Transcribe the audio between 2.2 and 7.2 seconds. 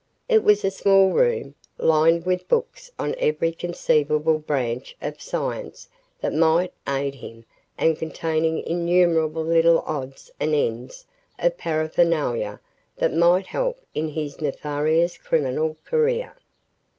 with books on every conceivable branch of science that might aid